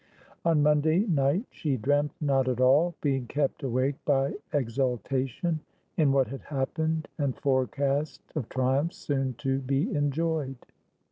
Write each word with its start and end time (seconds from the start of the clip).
On 0.43 0.63
Monday 0.63 1.01
night 1.05 1.45
she 1.51 1.77
dreamt 1.77 2.11
not 2.19 2.47
at 2.47 2.59
all, 2.59 2.95
being 3.01 3.27
kept 3.27 3.61
awake 3.61 4.03
by 4.03 4.33
exultation 4.51 5.59
in 5.95 6.11
what 6.11 6.25
had 6.25 6.41
happened 6.41 7.07
and 7.19 7.35
forecast 7.37 8.23
of 8.35 8.49
triumphs 8.49 8.97
soon 8.97 9.35
to 9.35 9.59
be 9.59 9.93
enjoyed. 9.93 10.55